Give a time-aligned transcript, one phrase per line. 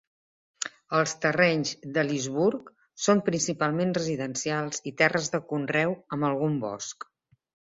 [0.99, 2.71] Els terrenys d'Elysburg
[3.05, 7.11] són principalment residencials i terres de conreu, amb algun bosc.